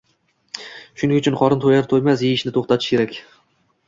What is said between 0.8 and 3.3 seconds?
Shuning uchun qorin to‘yar-to‘ymas yeyishni to‘xtatish kerak.